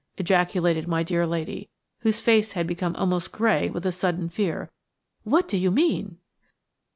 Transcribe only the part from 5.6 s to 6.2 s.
mean?"